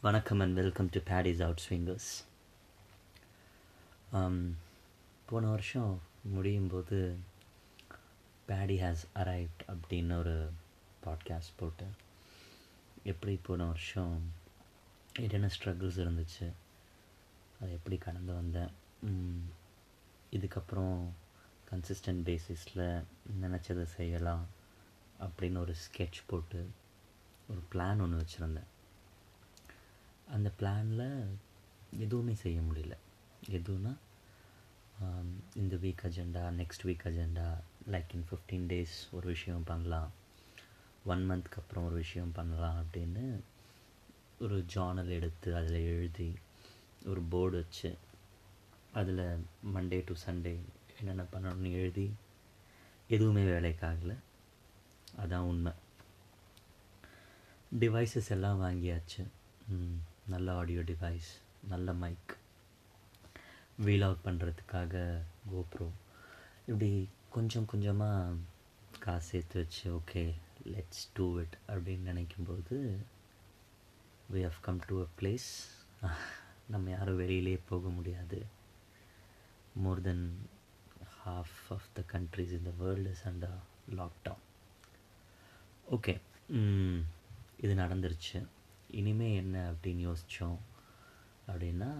[0.00, 2.10] வணக்கம் and welcome to Paddy's out swingers
[5.26, 7.16] போன வருஷம் முடியும் போது
[8.48, 10.50] பேடி ஹேஸ் அரைவ்ட் அப்படின்னு ஒரு
[11.04, 11.86] பாட்காஸ்ட் போட்டு
[13.04, 14.32] எப்படி போன வருஷம்
[15.18, 16.52] என்னென்ன ஸ்ட்ரகிள்ஸ் இருந்துச்சு
[17.60, 18.72] அதை எப்படி கடந்து வந்தேன்
[20.32, 21.08] இதுக்கப்புறம்
[21.70, 23.04] கன்சிஸ்டன்ட் பேசிஸில்
[23.42, 24.46] நினச்சதை செய்யலாம்
[25.20, 26.70] அப்படின்னு ஒரு ஸ்கெட்ச் போட்டு
[27.48, 28.70] ஒரு பிளான் ஒன்று வச்சுருந்தேன்.
[30.34, 31.08] அந்த பிளானில்
[31.98, 32.94] எதுவுமே செய்ய முடியல.
[33.50, 33.94] எதுவும்னா
[35.54, 37.48] இந்த week agenda next week agenda
[37.92, 40.10] like in fifteen days ஒரு விஷயம் பண்ணலாம்.
[41.04, 43.24] ஒன் மந்த்க்கு அப்புறம் ஒரு விஷயம் பண்ணலாம் அப்படின்னு
[44.40, 46.28] ஒரு ஜார்னல் எடுத்து அதில் எழுதி
[47.04, 47.90] ஒரு போர்டு வச்சு
[48.92, 49.24] அதில்
[49.74, 50.54] மண்டே டு சண்டே
[50.98, 52.06] என்னென்ன பண்ணணும்னு எழுதி
[53.08, 54.16] எதுவுமே வேலைக்காகலை
[55.16, 55.72] அதான் உண்மை.
[57.80, 59.22] டிவைசஸ் எல்லாம் வாங்கியாச்சு.
[60.32, 61.28] நல்ல ஆடியோ டிவைஸ்
[61.72, 62.32] நல்ல மைக்
[63.84, 65.02] வீலாக் பண்ணுறதுக்காக
[65.50, 65.86] கோப்ரோ
[66.66, 66.88] இப்படி
[67.30, 68.38] கொஞ்சம் கொஞ்சமாக
[69.04, 70.24] காசு சேர்த்து வச்சு ஓகே
[70.72, 72.76] லெட்ஸ் டூ இட் அப்படின்னு நினைக்கும்போது
[74.34, 75.48] we have come to a place
[76.74, 78.40] நம்ம யாரும் வெளியிலே போக முடியாது.
[79.84, 80.26] More than
[81.20, 83.56] half of the countries in the world is under
[84.00, 84.44] lockdown
[85.96, 86.14] okay
[87.64, 88.38] இது நடந்துருச்சு.
[88.90, 90.58] இனிமே என்ன அப்படின்னு யோசித்தோம்
[91.48, 91.90] அப்படின்னா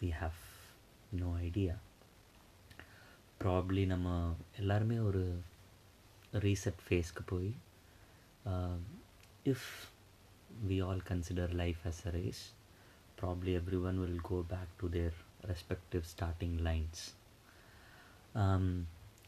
[0.00, 0.40] we have
[1.12, 1.74] no idea
[3.40, 4.08] probably நம்ம
[4.56, 5.22] எல்லாருமே ஒரு
[6.38, 7.50] ரீசெட் ஃபேஸ்க்கு போய்
[9.44, 9.68] if
[10.66, 12.42] we all consider life as a race
[13.22, 17.02] probably everyone will go back to their respective starting lines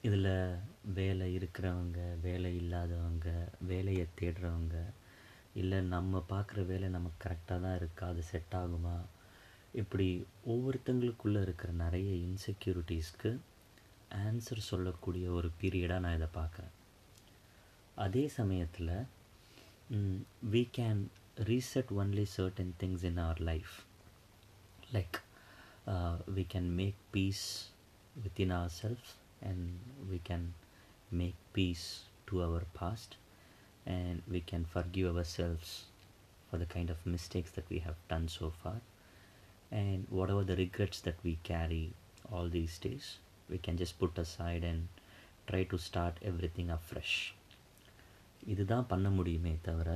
[0.01, 0.33] இதில்
[0.95, 3.29] வேலை இருக்கிறவங்க வேலை இல்லாதவங்க
[3.61, 4.77] வேலையை தேடுறவங்க
[5.61, 8.05] இல்லை நம்ம பார்க்குற வேலை நமக்கு கரெக்டாக தான் இருக்கா?
[8.13, 8.95] அது செட் ஆகுமா?
[9.73, 10.07] இப்படி
[10.53, 13.31] ஒவ்வொருத்தங்களுக்குள்ளே இருக்கிற நிறைய இன்செக்யூரிட்டிஸ்க்கு
[14.25, 16.75] ஆன்சர் சொல்லக்கூடிய ஒரு பீரியடாக நான் இதை பார்க்குறேன்.
[18.05, 18.95] அதே சமயத்தில்
[20.55, 21.03] we can
[21.51, 23.75] reset only certain things in our life
[24.93, 25.19] like
[26.37, 27.47] we can make peace
[28.25, 29.09] within within self
[29.49, 29.71] and
[30.11, 30.49] we can
[31.11, 31.87] make peace
[32.29, 33.11] to our past.
[34.29, 35.85] We can forgive ourselves
[36.49, 38.81] for the kind of mistakes that we have done so far
[39.73, 41.85] and whatever the regrets that we carry
[42.31, 43.07] all these days
[43.49, 44.89] we can just put aside and
[45.49, 47.17] try to start everything afresh
[48.47, 49.91] இதுதான் பண்ண முடியுமே தவிர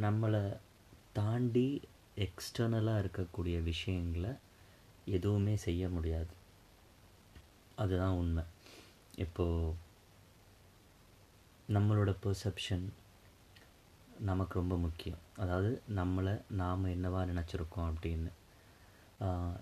[0.00, 0.42] நம்மளை
[1.12, 1.68] தாண்டி
[2.16, 4.32] எக்ஸ்டர்னலாக இருக்கக்கூடிய விஷயங்களை
[5.16, 6.34] எதுவுமே செய்ய முடியாது
[7.76, 8.44] அதுதான் உண்மை
[9.16, 9.74] இப்போது
[11.68, 12.86] நம்மளோட பெர்செப்ஷன்
[14.30, 15.22] நமக்கு ரொம்ப முக்கியம்.
[15.38, 18.30] அதாவது நம்மளை நாம் என்னவா நினச்சிருக்கோம் அப்படின்னு.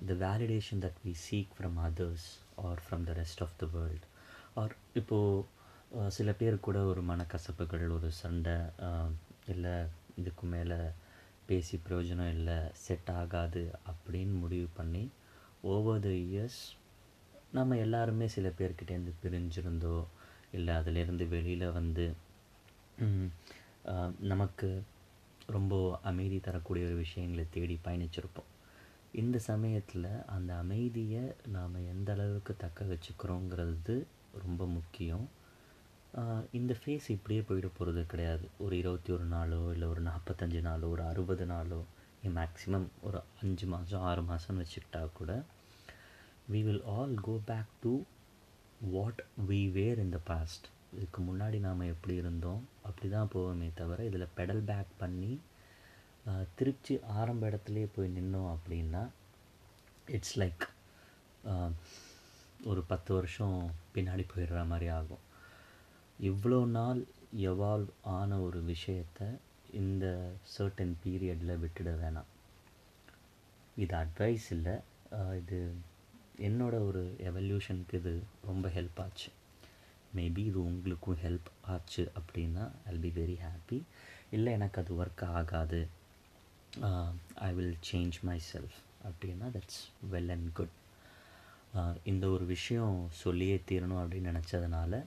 [0.09, 2.29] The validation that we seek from others
[2.67, 4.07] or from the rest of the world
[4.55, 8.57] are இப்போது சில பேர் கூட ஒரு மனக்கசப்புகள் ஒரு சண்டை
[9.47, 9.75] இல்லை
[10.17, 10.79] இதுக்கு மேலே
[11.47, 15.05] பேசி பிரயோஜனம் இல்லை செட் ஆகாது அப்படின்னு முடிவு பண்ணி
[15.73, 16.61] ஓவர் த இயர்ஸ்
[17.53, 19.97] நம்ம எல்லாருமே சில பேர்கிட்டேருந்து பிரிஞ்சிருந்தோ
[20.53, 22.07] இல்லை அதிலேருந்து வெளியில் வந்து
[24.33, 24.69] நமக்கு
[25.57, 25.75] ரொம்ப
[26.11, 28.51] அமைதி தரக்கூடிய ஒரு விஷயங்களை தேடி பயணிச்சிருப்போம்.
[29.23, 30.07] இந்த சமயத்தில்
[30.37, 31.25] அந்த அமைதியை
[31.57, 33.97] நாம் எந்த அளவுக்கு தக்க வச்சுக்கிறோங்கிறது
[34.45, 35.27] ரொம்ப முக்கியம்.
[36.59, 38.47] இந்த ஃபேஸ் இப்படியே போயிட போகிறது கிடையாது.
[38.65, 41.81] ஒரு இருபத்தி ஒரு நாளோ இல்லை ஒரு நாற்பத்தஞ்சு நாளோ ஒரு அறுபது நாளோ
[42.39, 45.33] மேக்ஸிமம் ஒரு அஞ்சு மாதம் ஆறு மாதம்னு வச்சுக்கிட்டா கூட
[46.53, 47.93] we will all go back to
[48.95, 52.63] what we were in the past இதுக்கு முன்னாடி நாம் எப்படி இருந்தோம்?
[52.89, 55.33] அப்படி தான் போவோமே தவிர இதில் பெடல் பேக் பண்ணி
[56.59, 59.03] திருச்சி ஆரம்ப இடத்துலையே போய் நின்னோம் அப்படின்னா
[60.17, 60.65] இட்ஸ் லைக்
[62.71, 63.57] ஒரு பத்து வருஷம்
[63.95, 65.25] பின்னாடி போயிடுற மாதிரி ஆகும்.
[66.31, 67.01] இவ்வளோ நாள்
[67.51, 69.29] எவால்வ் ஆன ஒரு விஷயத்தை
[69.81, 70.07] இந்த
[70.55, 72.31] சர்டன் பீரியடில் விட்டுட வேணாம்.
[73.85, 74.77] இது அட்வைஸ் இல்லை.
[75.41, 75.59] இது
[76.49, 78.13] என்னோட ஒரு எவல்யூஷனுக்கு இது
[78.51, 79.31] ரொம்ப ஹெல்ப் ஆச்சு.
[80.17, 83.79] மேபி இது உங்களுக்கும் ஹெல்ப் ஆச்சு அப்படின்னா ஐல் பி வெரி ஹாப்பி
[84.31, 85.81] இல்லை எனக்கு அது ஒர்க் ஆகாது.
[87.41, 88.79] I will change my self
[89.09, 89.83] அப்படின்னா தட்ஸ்
[90.13, 90.75] வெல் அண்ட் குட்
[92.05, 95.03] இந்த ஒரு விஷயம் சொல்லியே தீரணும் அப்படின்னு நினச்சதுனால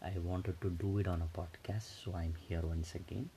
[0.00, 3.28] I wanted to do it on a podcast so I am here once again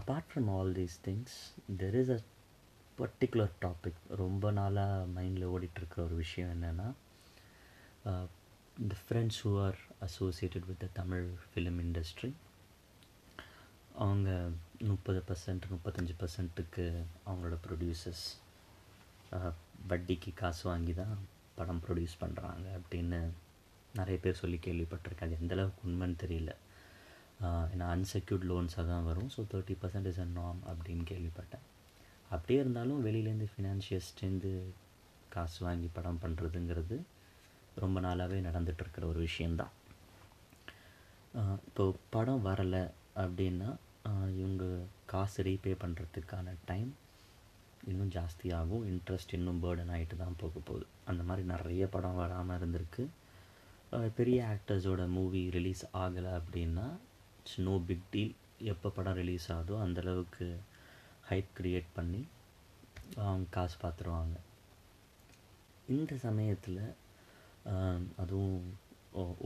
[0.00, 1.36] apart from all these things
[1.78, 2.20] there is a
[2.98, 6.88] particular topic ரொம்ப நாளாக மைண்டில் ஓடிட்டுருக்கிற ஒரு விஷயம் என்னென்னா
[8.76, 9.76] the friends who are
[10.06, 12.30] associated with the Tamil film industry
[14.02, 14.28] அவங்க
[14.90, 16.84] முப்பது percent முப்பத்தஞ்சு பர்சன்ட்டுக்கு
[17.26, 18.24] அவங்களோட ப்ரொடியூசர்ஸ்
[19.90, 21.14] வட்டிக்கு காசு வாங்கி தான்
[21.58, 23.20] படம் ப்ரொடியூஸ் பண்ணுறாங்க அப்படின்னு
[24.00, 26.54] நிறைய பேர் சொல்லி கேள்விப்பட்டிருக்கேன் அது எந்தளவுக்கு உண்மைன்னு தெரியல.
[27.74, 29.30] ஏன்னா அன்செக்யூர்ட் லோன்ஸாக தான் வரும்.
[29.36, 31.64] So thirty percent is a நாம் அப்படின்னு கேள்விப்பட்டேன்.
[32.34, 34.52] அப்படியே இருந்தாலும் வெளியிலேருந்து ஃபினான்ஷியஸ்டேருந்து
[35.36, 36.98] காசு வாங்கி படம் பண்ணுறதுங்கிறது
[37.74, 39.72] ரொம்ப நாளாகவே நடந்துகிட்ருக்கிற ஒரு விஷயந்தான்.
[41.34, 41.84] இப்போது இப்போ
[42.14, 42.82] படம் வரலை
[43.22, 43.68] அப்படின்னா
[44.40, 44.64] இவங்க
[45.12, 46.90] காசு ரீபே பண்ணுறதுக்கான டைம்
[47.90, 48.84] இன்னும் ஜாஸ்தியாகும்.
[48.90, 50.86] இன்ட்ரெஸ்ட் இன்னும் பேர்டன் ஆகிட்டு தான் போக போகுது.
[51.10, 53.04] அந்த மாதிரி நிறைய படம் வராமல் இருந்திருக்கு.
[54.18, 56.86] பெரிய ஆக்டர்ஸோட மூவி ரிலீஸ் ஆகலை அப்படின்னா
[57.38, 58.34] இட்ஸ் நோ பிக் டீல்.
[58.72, 60.46] எப்போ படம் ரிலீஸ் ஆகுதோ அந்தளவுக்கு
[61.30, 62.22] ஹைப் க்ரியேட் பண்ணி
[63.24, 64.36] அவங்க காசு பார்த்துருவாங்க
[65.96, 66.82] இந்த சமயத்தில்
[68.22, 68.58] அதுவும்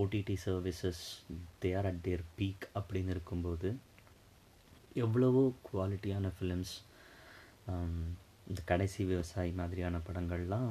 [0.02, 1.02] OTT services
[1.62, 3.68] they are at their peak அப்படின்னு இருக்கும்போது
[5.04, 6.74] எவ்வளவோ குவாலிட்டியான ஃபிலிம்ஸ்
[8.48, 10.70] இந்த கடைசி விவசாயி மாதிரியான படங்கள்லாம்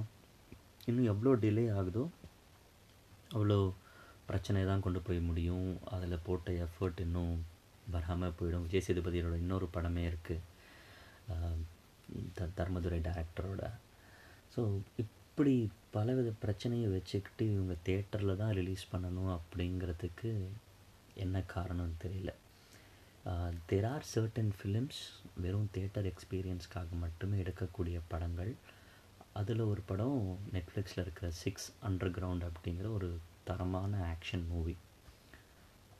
[0.89, 2.03] இன்னும் எவ்வளோ டிலே ஆகுதோ
[3.35, 3.59] அவ்வளோ
[4.29, 5.69] பிரச்சனை தான் கொண்டு போய் முடியும்.
[5.95, 7.33] அதில் போட்ட எஃபர்ட் இன்னும்
[7.95, 8.65] வராமல் போயிடும்.
[8.65, 10.41] விஜய் சேதுபதியோட இன்னொரு படமே இருக்குது
[12.37, 13.63] த தர்மதுரை டேரக்டரோட
[14.55, 14.61] ஸோ
[15.01, 15.53] இப் இப்படி
[15.93, 20.31] பலவித பிரச்சனையை வச்சுக்கிட்டு இவங்க தேட்டரில் தான் ரிலீஸ் பண்ணணும் அப்படிங்கிறதுக்கு
[21.23, 22.31] என்ன காரணம்னு தெரியல.
[23.69, 24.99] தெர் ஆர் சர்டன் ஃபிலிம்ஸ்
[25.43, 28.51] வெறும் தேட்டர் எக்ஸ்பீரியன்ஸ்க்காக மட்டுமே எடுக்கக்கூடிய படங்கள்.
[29.41, 30.19] அதில் ஒரு படம்
[30.55, 33.09] நெட்ஃப்ளிக்ஸில் இருக்கிற சிக்ஸ் அண்டர் கிரவுண்ட் அப்படிங்கிற ஒரு
[33.49, 34.75] தரமான ஆக்ஷன் மூவி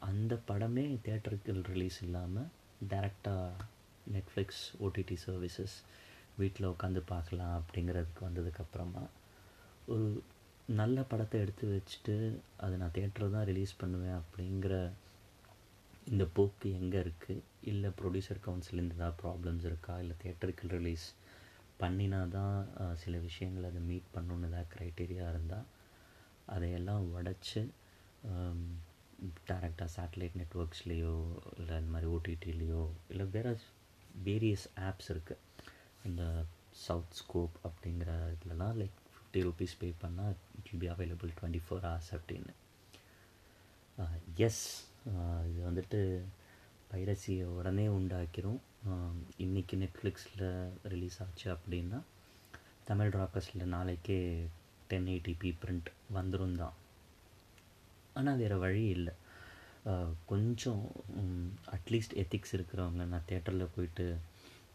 [0.09, 2.49] அந்த படமே தேட்டருக்கு ரிலீஸ் இல்லாமல்
[2.93, 3.67] டேரெக்டாக
[4.17, 5.77] நெட்ஃப்ளிக்ஸ் ஓடிடி சர்வீசஸ்
[6.37, 9.05] வீட்டில் உட்காந்து பார்க்கலாம் அப்படிங்கிறதுக்கு வந்ததுக்கப்புறமா
[9.87, 10.23] ஒரு
[10.69, 12.13] நல்ல படத்தை எடுத்து வச்சுட்டு
[12.57, 14.75] அதை நான் தேட்டரில் தான் ரிலீஸ் பண்ணுவேன் அப்படிங்கிற
[16.07, 19.99] இந்த போக்கு எங்கே இருக்குது இல்லை ப்ரொடியூசர் கவுன்சிலேருந்து ஏதாவது ப்ராப்ளம்ஸ் இருக்கா?
[19.99, 21.05] இல்லை தேட்டருக்கு ரிலீஸ்
[21.79, 22.55] பண்ணினா தான்
[22.95, 25.69] சில விஷயங்கள் அதை மீட் பண்ணணுன்னு ஏதாவது க்ரைட்டீரியா இருந்தால்
[26.45, 27.61] அதையெல்லாம் உடச்சி
[29.47, 31.13] டேரெக்டாக சேட்டலைட் நெட்ஒர்க்ஸ்லேயோ
[31.57, 33.53] இல்லை இந்த மாதிரி ஓடிடிலேயோ இல்லை வேறு
[34.23, 35.41] வேரியஸ் ஆப்ஸ் இருக்குது
[36.05, 36.23] இந்த
[36.87, 38.99] சவுத் ஸ்கோப் அப்படிங்கிற இதுலலாம் லைக்
[39.33, 42.51] ஃபிஃப்டி ருபீஸ் பே பண்ணால் it will be available twenty four hours அப்படின்னு
[43.97, 44.65] uh, எஸ்
[45.11, 45.99] uh, இது வந்துட்டு
[46.91, 48.59] பைரசியை உடனே உண்டாக்கிரும்.
[49.45, 50.43] இன்றைக்கி நெட்ஃப்ளிக்ஸில்
[50.93, 52.01] ரிலீஸ் ஆச்சு அப்படின்னா
[52.89, 54.19] தமிழ் ராக்கர்ஸில் நாளைக்கே
[54.91, 56.77] டென் எயிட்டிபி பிரிண்ட் வந்துடும் தான்.
[58.13, 59.15] ஆனால் வேறு வழி இல்லை.
[59.91, 60.85] Uh, கொஞ்சம்
[61.21, 61.43] um,
[61.77, 64.07] அட்லீஸ்ட் எத்திக்ஸ் இருக்கிறவங்க நான் தேட்டரில் போயிட்டு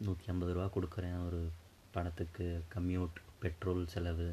[0.07, 1.43] நூற்றி ஐம்பது ரூபா கொடுக்குறேன் ஒரு
[1.95, 4.29] படத்துக்கு கம்யூட் பெட்ரோல் செலவு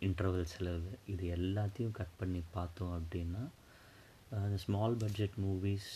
[0.00, 3.42] இன்டர்வல் செலவு இது எல்லாத்தையும் கட் பண்ணி பார்த்தோம் அப்படின்னா
[4.56, 5.90] small budget movies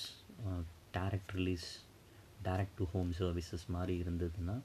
[0.92, 1.68] direct release
[2.42, 4.56] direct to home services மாதிரி இருந்ததுன்னா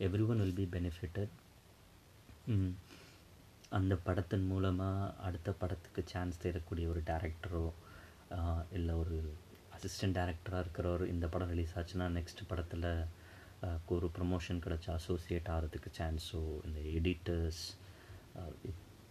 [0.00, 1.34] every one will be benefited
[3.68, 7.64] அந்த படத்தின் மூலமாக அடுத்த படத்துக்கு சான்ஸ் தேடக்கூடிய ஒரு டேரக்டரோ
[8.72, 9.16] இல்லை ஒரு
[9.76, 12.88] அசிஸ்டன்ட் டேரக்டராக இருக்கிறவர் இந்த படம் ரிலீஸ் ஆச்சுன்னா நெக்ஸ்ட் படத்தில்
[13.94, 17.62] ஒரு ப்ரமோஷன் கிடச்சா அசோசியேட் ஆகிறதுக்கு சான்ஸோ இந்த எடிட்டர்ஸ்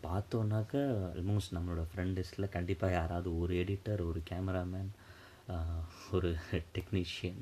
[0.06, 0.74] பார்த்தோன்னாக்க
[1.12, 4.92] ஆல்மோஸ்ட் நம்மளோட ஃப்ரெண்ட் லிஸ்ட்டில் கண்டிப்பாக யாராவது ஒரு எடிட்டர் ஒரு கேமராமேன்
[6.12, 6.30] ஒரு
[6.76, 7.42] டெக்னீஷியன்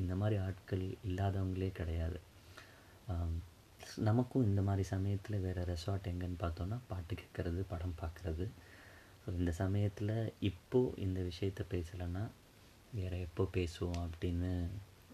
[0.00, 2.18] இந்த மாதிரி ஆட்கள் இல்லாதவங்களே கிடையாது.
[4.08, 8.46] நமக்கும் இந்த மாதிரி சமயத்தில் வேறு ரெசார்ட் எங்கேன்னு பார்த்தோன்னா பாட்டு கேட்குறது படம் பார்க்குறது.
[9.22, 10.14] ஸோ இந்த சமயத்தில்
[10.50, 12.24] இப்போது இந்த விஷயத்த பேசலைன்னா
[12.98, 14.52] வேறு எப்போ பேசுவோம் அப்படின்னு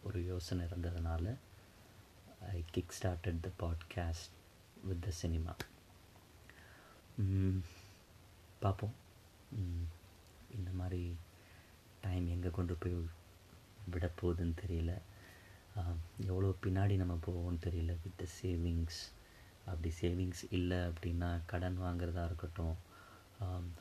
[0.03, 1.35] ஒரு யோசனை இருந்ததுனால
[2.53, 4.33] I kick started the podcast
[4.85, 5.53] with the cinema
[8.61, 8.95] பார்ப்போம்
[10.57, 11.03] இந்த மாதிரி
[12.01, 12.95] டைம் எங்கே கொண்டு போய்
[13.91, 14.93] விட போகுதுன்னு தெரியல
[16.27, 17.93] எவ்வளோ பின்னாடி நம்ம போவோம்னு தெரியல.
[18.05, 18.99] வித் த சேவிங்ஸ்
[19.67, 22.75] அப்படி சேவிங்ஸ் இல்லை அப்படின்னா கடன் வாங்குறதா இருக்கட்டும்.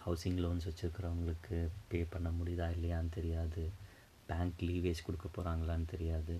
[0.05, 3.63] ஹவுசிங் லோன்ஸ் வச்சுருக்கிறவங்களுக்கு பே பண்ண முடியுதா இல்லையான்னு தெரியாது.
[4.31, 6.35] பேங்க் லீவேஜ் கொடுக்க போகிறாங்களான்னு தெரியாது.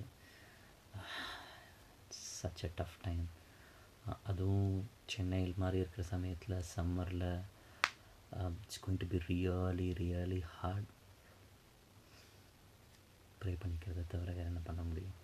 [2.41, 3.25] சச் அ டஃப் டைம்
[4.29, 7.29] அதுவும் சென்னையில் மாதிரி இருக்கிற சமயத்தில் சம்மரில்
[8.31, 10.89] it's going to be really really hard
[13.41, 15.15] pray பண்ணிக்கிறத தவிர வேறு என்ன பண்ண முடியும்?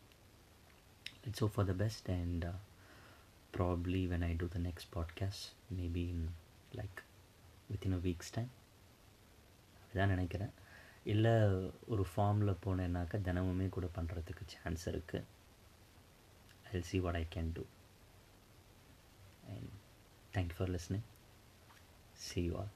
[1.26, 2.46] It's all for the best and
[3.58, 5.48] probably when I do the next podcast
[5.78, 6.26] maybe in
[6.76, 7.00] like
[7.72, 8.50] within a week's time time.
[9.82, 10.54] அப்படிதான் நினைக்கிறேன்.
[11.08, 11.34] இல்லை
[11.88, 15.28] ஒரு ஃபார்மில் போனேன்னாக்கா தினமுமே கூட பண்ணுறதுக்கு சான்ஸ் இருக்குது
[16.72, 17.64] I see what I can do
[19.48, 19.70] and
[20.34, 21.06] thank you for listening
[22.20, 22.74] see you all